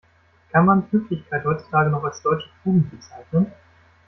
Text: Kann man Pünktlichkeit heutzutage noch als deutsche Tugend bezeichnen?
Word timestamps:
Kann 0.51 0.65
man 0.65 0.89
Pünktlichkeit 0.89 1.45
heutzutage 1.45 1.91
noch 1.91 2.03
als 2.03 2.23
deutsche 2.23 2.49
Tugend 2.63 2.89
bezeichnen? 2.89 3.51